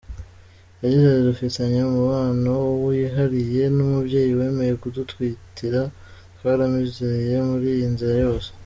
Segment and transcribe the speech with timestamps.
[0.81, 2.51] Yagize ati "Dufitanye umubano
[2.87, 5.81] wihariye n’umubyeyi wemeye kudutwitira,
[6.37, 8.49] twaramwizeye muri iyi nzira yose.